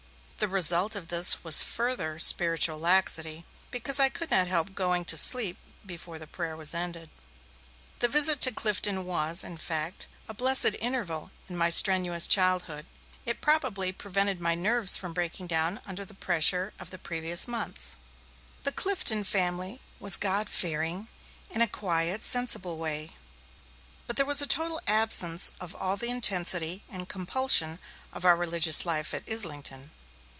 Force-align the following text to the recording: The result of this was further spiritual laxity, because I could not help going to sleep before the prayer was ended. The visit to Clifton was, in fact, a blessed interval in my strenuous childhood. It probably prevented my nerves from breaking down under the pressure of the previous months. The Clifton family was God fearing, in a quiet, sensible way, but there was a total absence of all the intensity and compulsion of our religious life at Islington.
The 0.43 0.47
result 0.47 0.95
of 0.95 1.09
this 1.09 1.43
was 1.43 1.61
further 1.61 2.17
spiritual 2.17 2.79
laxity, 2.79 3.45
because 3.69 3.99
I 3.99 4.09
could 4.09 4.31
not 4.31 4.47
help 4.47 4.73
going 4.73 5.05
to 5.05 5.15
sleep 5.15 5.55
before 5.85 6.17
the 6.17 6.25
prayer 6.25 6.57
was 6.57 6.73
ended. 6.73 7.11
The 7.99 8.07
visit 8.07 8.41
to 8.41 8.51
Clifton 8.51 9.05
was, 9.05 9.43
in 9.43 9.57
fact, 9.57 10.07
a 10.27 10.33
blessed 10.33 10.73
interval 10.79 11.29
in 11.47 11.55
my 11.57 11.69
strenuous 11.69 12.27
childhood. 12.27 12.87
It 13.23 13.39
probably 13.39 13.91
prevented 13.91 14.39
my 14.41 14.55
nerves 14.55 14.97
from 14.97 15.13
breaking 15.13 15.45
down 15.45 15.79
under 15.85 16.03
the 16.03 16.15
pressure 16.15 16.73
of 16.79 16.89
the 16.89 16.97
previous 16.97 17.47
months. 17.47 17.95
The 18.63 18.71
Clifton 18.71 19.23
family 19.23 19.79
was 19.99 20.17
God 20.17 20.49
fearing, 20.49 21.07
in 21.51 21.61
a 21.61 21.67
quiet, 21.67 22.23
sensible 22.23 22.79
way, 22.79 23.11
but 24.07 24.15
there 24.15 24.25
was 24.25 24.41
a 24.41 24.47
total 24.47 24.81
absence 24.87 25.51
of 25.61 25.75
all 25.75 25.97
the 25.97 26.09
intensity 26.09 26.81
and 26.89 27.07
compulsion 27.07 27.77
of 28.11 28.25
our 28.25 28.35
religious 28.35 28.87
life 28.87 29.13
at 29.13 29.21
Islington. 29.29 29.91